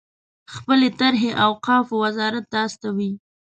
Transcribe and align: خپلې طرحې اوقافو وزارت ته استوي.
خپلې 0.53 0.87
طرحې 0.99 1.31
اوقافو 1.45 1.93
وزارت 2.03 2.45
ته 2.51 2.57
استوي. 2.67 3.11